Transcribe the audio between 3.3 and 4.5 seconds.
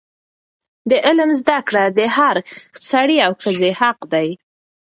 ښځې حق دی.